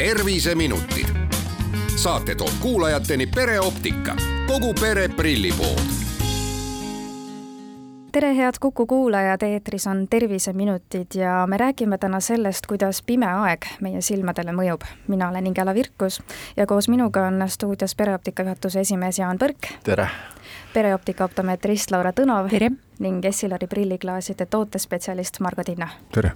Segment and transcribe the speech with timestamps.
[0.00, 1.06] terviseminutid.
[1.96, 5.80] saate toob kuulajateni pereoptika, kogu pere prillipood
[8.12, 13.66] tere, head Kuku kuulajad, eetris on Terviseminutid ja me räägime täna sellest, kuidas pime aeg
[13.80, 14.80] meie silmadele mõjub.
[15.08, 16.22] mina olen Ingela Virkus
[16.56, 19.68] ja koos minuga on stuudios pereoptika juhatuse esimees Jaan Põrk.
[19.84, 20.08] tere!
[20.72, 22.48] pereoptika optometrist Laura Tõnov.
[22.50, 22.70] tere!
[22.98, 25.88] ning Essilori prilliklaaside tootespetsialist Margo Tinna.
[26.12, 26.32] tere!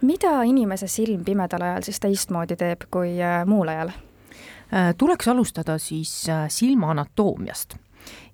[0.00, 3.90] Mida inimese silm pimedal ajal siis teistmoodi teeb kui äh, muul ajal?
[3.90, 7.76] Äh, tuleks alustada siis äh, silma anatoomiast.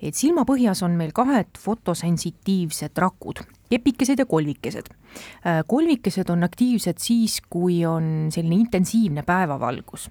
[0.02, 3.40] et silmapõhjas on meil kahed fotosensitiivsed rakud,
[3.70, 4.92] kepikesed ja kolvikesed.
[5.66, 10.10] kolvikesed on aktiivsed siis, kui on selline intensiivne päevavalgus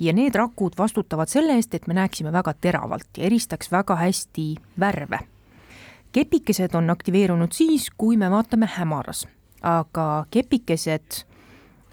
[0.00, 4.54] ja need rakud vastutavad selle eest, et me näeksime väga teravalt ja eristaks väga hästi
[4.80, 5.18] värve.
[6.12, 9.26] kepikesed on aktiveerunud siis, kui me vaatame hämaras
[9.64, 11.24] aga kepikesed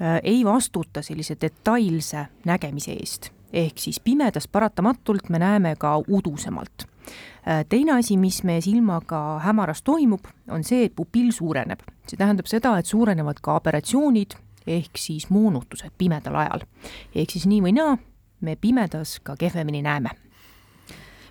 [0.02, 6.86] äh, ei vastuta sellise detailse nägemise eest, ehk siis pimedas paratamatult me näeme ka udusemalt.
[7.48, 11.80] Äh, teine asi, mis meie silmaga hämaras toimub, on see, et pupill suureneb.
[12.08, 14.36] see tähendab seda, et suurenevad ka aberratsioonid
[14.68, 16.68] ehk siis moonutused pimedal ajal.
[17.16, 17.96] ehk siis nii või naa,
[18.42, 20.12] me pimedas ka kehvemini näeme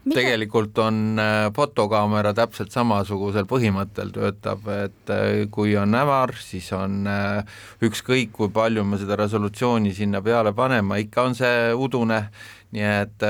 [0.05, 0.17] Mida?
[0.17, 7.05] tegelikult on äh, fotokaamera täpselt samasugusel põhimõttel töötab, et äh, kui on hämar, siis on
[7.11, 12.25] äh, ükskõik, kui palju me seda resolutsiooni sinna peale paneme, ikka on see udune,
[12.71, 13.25] nii et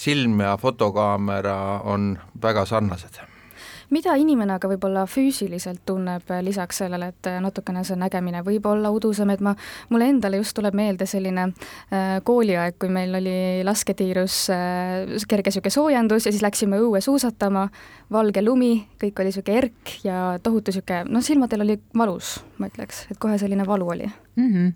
[0.00, 1.58] silm ja fotokaamera
[1.92, 3.27] on väga sarnased
[3.94, 8.66] mida inimene aga võib-olla füüsiliselt tunneb eh, lisaks sellele, et eh, natukene see nägemine võib
[8.68, 9.54] olla udusem, et ma,
[9.92, 15.74] mulle endale just tuleb meelde selline äh, kooliaeg, kui meil oli lasketiirus äh, kerge niisugune
[15.74, 17.68] soojendus ja siis läksime õue suusatama,
[18.12, 23.06] valge lumi, kõik oli niisugune erk ja tohutu niisugune, noh, silmadel oli valus, ma ütleks,
[23.12, 24.50] et kohe selline valu oli mm.
[24.52, 24.72] -hmm.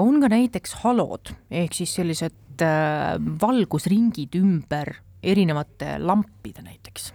[0.00, 2.64] On ka näiteks halod, ehk siis sellised
[3.40, 7.12] valgusringid ümber erinevate lampide näiteks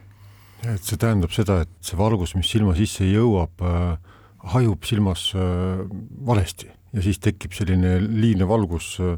[0.73, 4.13] et see tähendab seda, et see valgus, mis silma sisse jõuab äh,,
[4.53, 5.83] hajub silmas äh,
[6.27, 9.17] valesti ja siis tekib selline liigne valgus äh,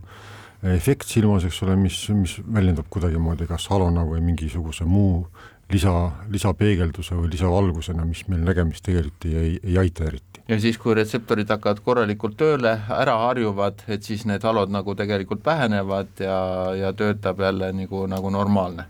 [0.73, 5.27] efekt silmas, eks ole, mis, mis väljendab kuidagimoodi kas halona või mingisuguse muu
[5.71, 5.93] lisa,
[6.33, 10.41] lisapeegelduse või lisavalgusena, mis meil nägemist tegelikult ei, ei aita eriti.
[10.47, 15.45] ja siis, kui retseptorid hakkavad korralikult tööle, ära harjuvad, et siis need halod nagu tegelikult
[15.45, 16.39] vähenevad ja,
[16.79, 18.87] ja töötab jälle nagu, nagu normaalne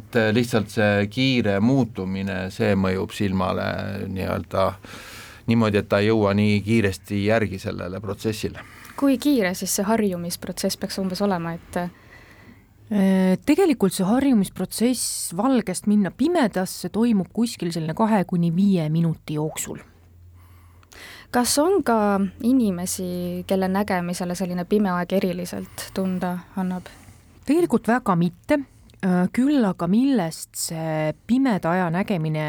[0.00, 3.70] et äh, lihtsalt see kiire muutumine, see mõjub silmale
[4.08, 4.66] nii-öelda
[5.50, 8.64] niimoodi, et ta ei jõua nii kiiresti järgi sellele protsessile.
[9.00, 16.10] kui kiire siis see harjumisprotsess peaks umbes olema, et äh, tegelikult see harjumisprotsess valgest minna
[16.10, 19.78] pimedasse toimub kuskil selline kahe kuni viie minuti jooksul.
[21.30, 26.92] kas on ka inimesi, kelle nägemisele selline pime aeg eriliselt tunda annab?
[27.46, 28.79] tegelikult väga mitte Äh,
[29.32, 32.44] küll aga millest see pimeda aja nägemine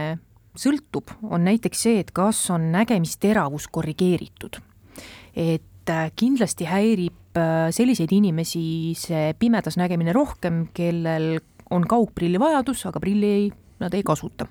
[0.60, 4.60] sõltub, on näiteks see, et kas on nägemisteravus korrigeeritud.
[5.36, 11.40] et äh, kindlasti häirib äh, selliseid inimesi see pimedas nägemine rohkem, kellel
[11.72, 14.48] on kaugprilli vajadus, aga prilli ei, nad ei kasuta.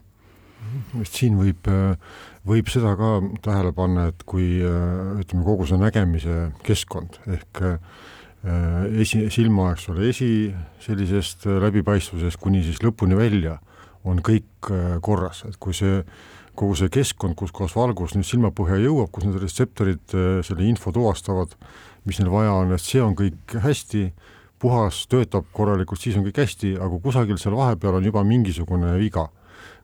[1.04, 1.68] siin võib,
[2.46, 7.78] võib seda ka tähele panna, et kui ütleme, kogu see nägemise keskkond ehk Äh,
[8.44, 10.30] esi, silma, eks ole, esi
[10.80, 13.58] sellisest äh, läbipaistvusest kuni siis lõpuni välja
[14.08, 16.00] on kõik äh, korras, et kui see
[16.56, 20.12] kogu see keskkond, kus kohas valgus nüüd silmapõhja jõuab, kus need retseptorid
[20.44, 21.54] selle info tuvastavad,
[22.04, 24.02] mis neil vaja on, et see on kõik hästi,
[24.60, 29.30] puhas, töötab korralikult, siis on kõik hästi, aga kusagil seal vahepeal on juba mingisugune viga.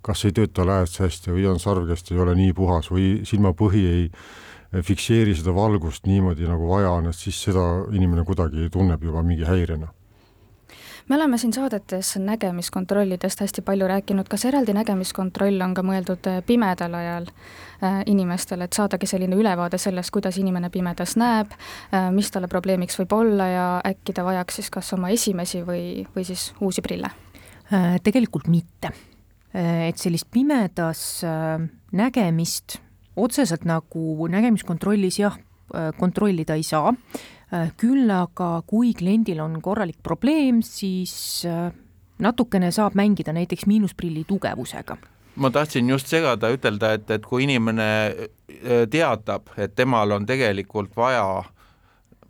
[0.07, 4.05] kas ei tööta lääs hästi või on sarvkest ei ole nii puhas või silmapõhi ei
[4.73, 9.47] fikseeri seda valgust niimoodi, nagu vaja on, et siis seda inimene kuidagi tunneb juba mingi
[9.47, 9.93] häirena
[11.09, 16.41] me oleme siin saadetes nägemiskontrollidest hästi palju rääkinud, kas eraldi nägemiskontroll on ka mõeldud äh,
[16.47, 22.31] pimedal ajal äh, inimestele, et saadagi selline ülevaade sellest, kuidas inimene pimedas näeb äh,, mis
[22.35, 26.51] talle probleemiks võib olla ja äkki ta vajaks siis kas oma esimesi või, või siis
[26.61, 27.11] uusi prille
[27.73, 28.01] äh,?
[28.03, 28.91] Tegelikult mitte.
[29.55, 31.61] Äh, et sellist pimedas äh,
[31.93, 32.81] nägemist
[33.17, 35.39] otseselt nagu nägemiskontrollis jah,
[35.75, 36.93] äh, kontrollida ei saa,
[37.53, 41.73] äh, küll aga kui kliendil on korralik probleem, siis äh,
[42.19, 44.97] natukene saab mängida näiteks miinusprilli tugevusega.
[45.37, 47.89] Ma tahtsin just segada, ütelda, et, et kui inimene
[48.89, 51.43] teatab, et temal on tegelikult vaja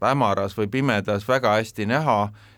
[0.02, 2.16] hämaras või pimedas väga hästi näha,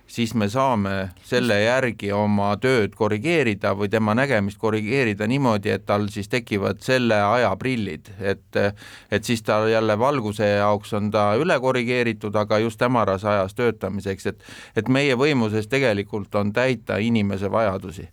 [0.08, 6.08] siis me saame selle järgi oma tööd korrigeerida või tema nägemist korrigeerida niimoodi, et tal
[6.12, 8.60] siis tekivad selle aja prillid, et
[9.10, 14.26] et siis ta jälle valguse jaoks on ta üle korrigeeritud, aga just hämaras ajas töötamiseks,
[14.26, 14.44] et
[14.76, 18.08] et meie võimuses tegelikult on täita inimese vajadusi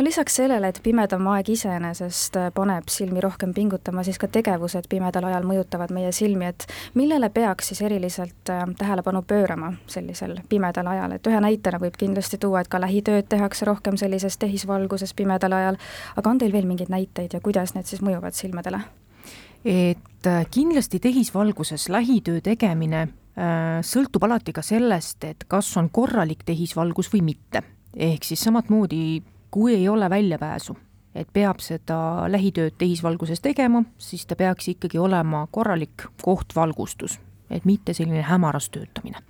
[0.00, 4.86] no lisaks sellele, et pimedam aeg iseenesest äh, paneb silmi rohkem pingutama, siis ka tegevused
[4.88, 6.64] pimedal ajal mõjutavad meie silmi, et
[6.96, 12.38] millele peaks siis eriliselt äh, tähelepanu pöörama sellisel pimedal ajal, et ühe näitena võib kindlasti
[12.40, 15.76] tuua, et ka lähitööd tehakse rohkem sellises tehisvalguses pimedal ajal,
[16.16, 18.80] aga on teil veel mingeid näiteid ja kuidas need siis mõjuvad silmadele?
[19.68, 23.08] et äh, kindlasti tehisvalguses lähitöö tegemine
[23.86, 27.62] sõltub alati ka sellest, et kas on korralik tehisvalgus või mitte.
[27.96, 30.76] ehk siis samamoodi kui ei ole väljapääsu,
[31.14, 37.18] et peab seda lähitööd tehisvalguses tegema, siis ta peaks ikkagi olema korralik kohtvalgustus,
[37.50, 39.24] et mitte selline hämaras töötamine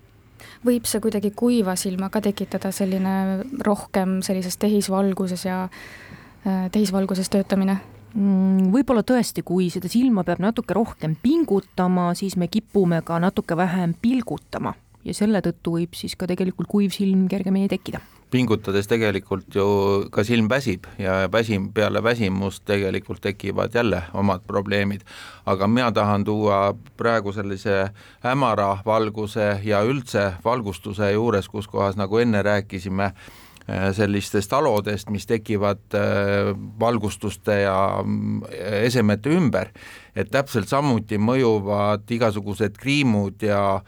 [0.66, 7.78] võib see kuidagi kuiva silma ka tekitada, selline rohkem sellises tehisvalguses ja äh, tehisvalguses töötamine?
[8.14, 13.56] Mm, võib-olla tõesti, kui seda silma peab natuke rohkem pingutama, siis me kipume ka natuke
[13.56, 14.74] vähem pilgutama
[15.06, 19.66] ja selle tõttu võib siis ka tegelikult kuiv silm kergemini tekkida pingutades tegelikult ju
[20.12, 25.00] ka silm väsib ja väsim, peale väsimust tegelikult tekivad jälle omad probleemid.
[25.46, 27.90] aga mina tahan tuua praegu sellise
[28.22, 35.26] hämara valguse ja üldse valgustuse juures, kus kohas, nagu enne rääkisime, äh, sellistest alodest, mis
[35.26, 38.42] tekivad äh, valgustuste ja mm,
[38.84, 39.72] esemete ümber,
[40.14, 43.80] et täpselt samuti mõjuvad igasugused kriimud ja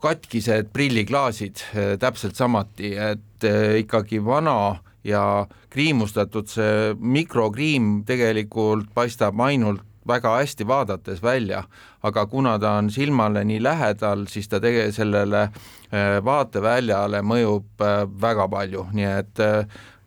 [0.00, 9.40] katkised prilliklaasid äh, täpselt samuti, et Eh, ikkagi vana ja kriimustatud see mikrokriim tegelikult paistab
[9.40, 11.62] ainult väga hästi vaadates välja,
[12.02, 17.86] aga kuna ta on silmale nii lähedal, siis ta tege-, sellele eh, vaateväljale mõjub
[18.20, 19.42] väga palju, nii et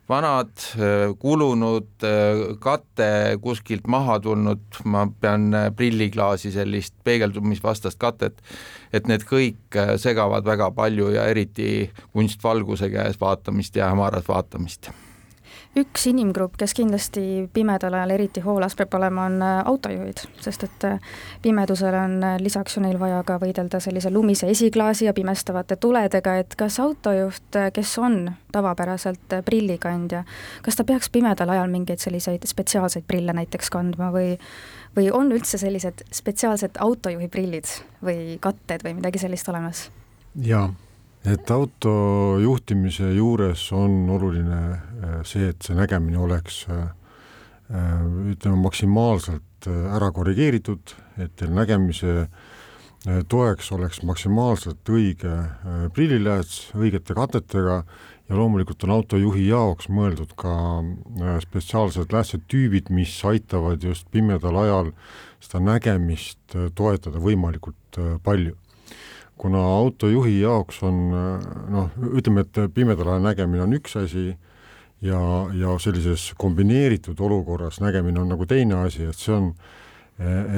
[0.10, 0.51] vanad,
[1.18, 2.06] kulunud,
[2.62, 3.10] kate
[3.42, 5.48] kuskilt maha tulnud, ma pean
[5.78, 8.44] prilliklaasi sellist peegeldumisvastast katet,
[8.94, 14.92] et need kõik segavad väga palju ja eriti kunstvalguse käes vaatamist ja hämaras vaatamist
[15.78, 20.86] üks inimgrupp, kes kindlasti pimedal ajal eriti hoolas peab olema, on äh, autojuhid, sest et
[20.86, 25.80] äh, pimedusel on äh, lisaks ju neil vaja ka võidelda sellise lumise esiklaasi ja pimestavate
[25.81, 28.20] tuledega, et kas autojuht, kes on
[28.54, 30.24] tavapäraselt prillikandja,
[30.62, 34.38] kas ta peaks pimedal ajal mingeid selliseid spetsiaalseid prille näiteks kandma või
[34.94, 37.66] või on üldse sellised spetsiaalsed autojuhi prillid
[38.06, 39.88] või katted või midagi sellist olemas?
[40.38, 40.68] jaa
[41.24, 41.94] et auto
[42.44, 46.90] juhtimise juures on oluline äh, see, et see nägemine oleks äh,
[47.72, 48.02] äh,
[48.34, 50.92] ütleme maksimaalselt ära korrigeeritud,
[51.24, 52.25] et teil nägemise
[53.31, 55.31] toeks oleks maksimaalselt õige
[55.96, 60.52] prillilääts õigete katetega ja loomulikult on autojuhi jaoks mõeldud ka
[61.46, 64.92] spetsiaalsed läätsed tüübid, mis aitavad just pimedal ajal
[65.40, 68.58] seda nägemist toetada võimalikult palju
[69.38, 71.00] kuna autojuhi jaoks on
[71.74, 74.28] noh, ütleme, et pimedal ajal nägemine on üks asi
[75.04, 75.22] ja,
[75.58, 79.50] ja sellises kombineeritud olukorras nägemine on nagu teine asi, et see on,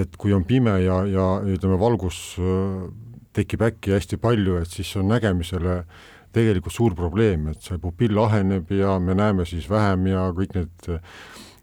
[0.01, 2.19] et kui on pime ja, ja ütleme, valgus
[3.35, 5.81] tekib äkki hästi palju, et siis on nägemisele
[6.35, 10.91] tegelikult suur probleem, et see pupill aheneb ja me näeme siis vähem ja kõik need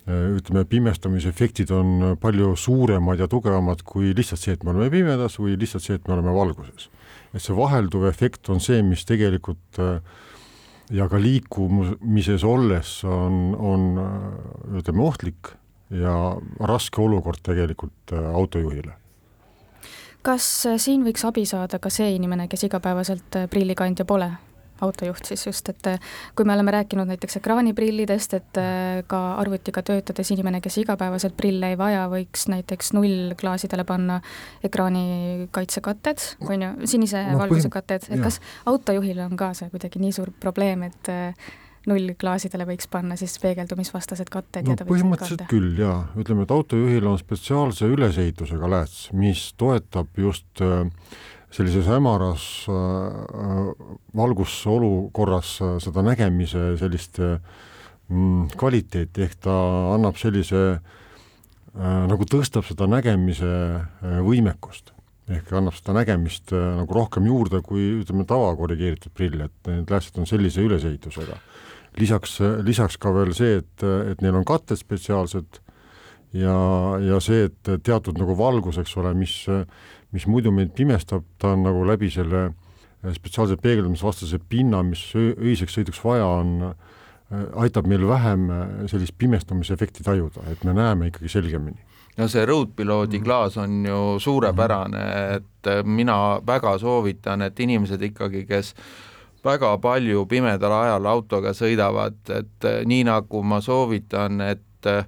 [0.09, 5.55] ütleme, pimestamisefektid on palju suuremad ja tugevamad kui lihtsalt see, et me oleme pimedas või
[5.61, 6.89] lihtsalt see, et me oleme valguses
[7.33, 9.99] et see vahelduv efekt on see, mis tegelikult äh,
[10.93, 15.55] ja ka liikumises olles on, on äh, ütleme, ohtlik
[15.93, 18.97] ja raske olukord tegelikult äh, autojuhile.
[20.23, 20.47] kas
[20.79, 24.31] siin võiks abi saada ka see inimene, kes igapäevaselt prillikandja pole?
[24.81, 29.83] Autojuht siis just, et äh, kui me oleme rääkinud näiteks ekraaniprillidest, et äh, ka arvutiga
[29.87, 34.21] töötades inimene, kes igapäevaselt prille ei vaja, võiks näiteks nullklaasidele panna
[34.65, 38.25] ekraani kaitsekatted, on ju, sinise no, valguse katted, et jah.
[38.27, 41.53] kas autojuhil on ka see kuidagi nii suur probleem, et äh,
[41.89, 47.91] nullklaasidele võiks panna siis peegeldumisvastased katted no, põhimõtteliselt küll jaa, ütleme, et autojuhil on spetsiaalse
[47.91, 50.87] ülesehitusega lääts, mis toetab just äh,
[51.53, 53.69] sellises hämaras äh,
[54.17, 59.57] valgusolukorras äh, seda nägemise sellist mm, kvaliteeti, ehk ta
[59.93, 63.53] annab sellise äh, nagu tõstab seda nägemise
[64.25, 64.95] võimekust
[65.33, 70.27] ehk annab seda nägemist nagu rohkem juurde kui ütleme, tavakorrigeeritud prill, et need lääsed on
[70.29, 71.37] sellise ülesehitusega.
[72.01, 75.61] lisaks, lisaks ka veel see, et, et neil on katted spetsiaalsed
[76.37, 76.57] ja,
[77.01, 79.37] ja see, et teatud nagu valgus, eks ole, mis
[80.13, 82.51] mis muidu meid pimestab, ta on nagu läbi selle
[83.17, 86.75] spetsiaalse peegeldamisvastase pinna, mis öiseks sõiduks vaja on,
[87.59, 88.45] aitab meil vähem
[88.91, 91.81] sellist pimestumise efekti tajuda, et me näeme ikkagi selgemini
[92.21, 93.25] no see Roadpiloodi mhm.
[93.25, 95.05] klaas on ju suurepärane,
[95.39, 96.17] et mina
[96.47, 98.75] väga soovitan, et inimesed ikkagi, kes
[99.45, 105.05] väga palju pimedal ajal autoga sõidavad, et nii nagu ma soovitan, et Äh,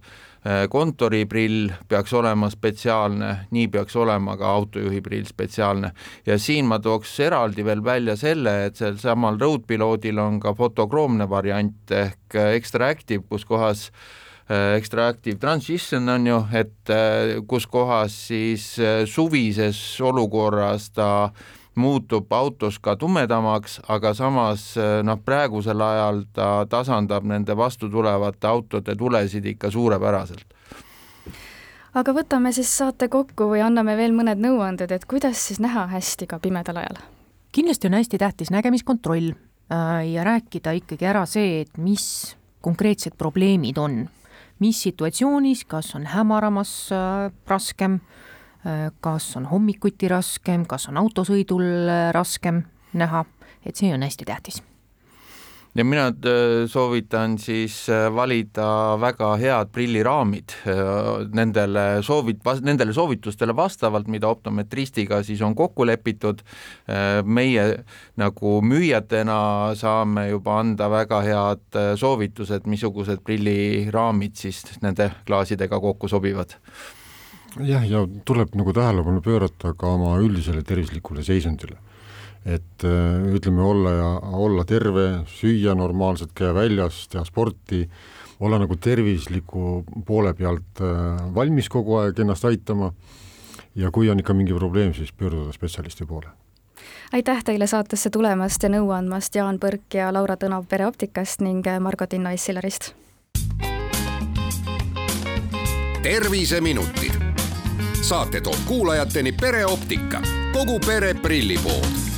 [0.68, 5.90] kontoriprill peaks olema spetsiaalne, nii peaks olema ka autojuhi prill spetsiaalne.
[6.26, 11.28] ja siin ma tooks eraldi veel välja selle, et sel samal Roadpiloodil on ka fotokroomne
[11.30, 13.90] variant ehk Extra Active, kus kohas
[14.50, 18.68] äh, Extractive Transition on ju, et äh, kus kohas siis
[19.08, 21.10] suvises olukorras ta
[21.76, 28.96] muutub autos ka tumedamaks, aga samas noh, praegusel ajal ta tasandab nende vastu tulevate autode
[28.96, 30.46] tulesid ikka suurepäraselt.
[31.94, 36.26] aga võtame siis saate kokku või anname veel mõned nõuanded, et kuidas siis näha hästi
[36.26, 37.02] ka pimedal ajal?
[37.52, 43.78] kindlasti on hästi tähtis nägemiskontroll äh, ja rääkida ikkagi ära see, et mis konkreetsed probleemid
[43.78, 44.04] on,
[44.58, 48.33] mis situatsioonis, kas on hämaramas äh, raskem Äh,
[49.00, 52.62] kas on hommikuti raskem, kas on autosõidul äh, raskem
[52.97, 53.25] näha,
[53.66, 54.62] et see on hästi tähtis.
[55.75, 57.80] Ja mina äh, soovitan siis
[58.14, 60.54] valida väga head prilliraamid
[61.35, 66.40] nendele soovit-, nendele soovitustele vastavalt, mida optometristiga siis on kokku lepitud.
[67.25, 67.85] meie
[68.16, 76.54] nagu müüjatena saame juba anda väga head soovitused, missugused prilliraamid siis nende klaasidega kokku sobivad
[77.62, 81.76] jah, ja tuleb nagu tähelepanu pöörata ka oma üldisele tervislikule seisundile.
[82.44, 87.88] et äh, ütleme, olla ja olla terve, süüa normaalselt, käia väljas, teha sporti,
[88.40, 92.92] olla nagu tervisliku poole pealt äh, valmis kogu aeg ennast aitama
[93.75, 96.28] ja kui on ikka mingi probleem, siis pöörduda spetsialisti poole
[97.12, 102.06] aitäh teile saatesse tulemast ja nõu andmast, Jaan Põrk ja Laura Tõnav Pereoptikast ning Margo
[102.06, 102.92] Tinno Essilarist.
[106.04, 107.13] terviseminutid
[108.04, 112.13] saate toob kuulajateni pereoptika, kogu pere prillipood